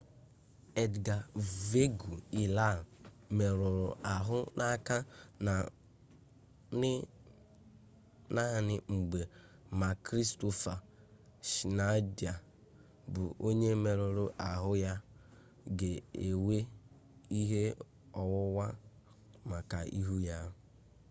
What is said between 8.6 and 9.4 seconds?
n'agba